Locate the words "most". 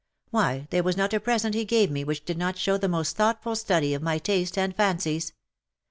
2.87-3.15